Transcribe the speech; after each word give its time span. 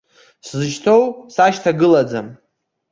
Сзышьҭоу 0.47 1.03
сашьҭагылаӡам. 1.33 2.27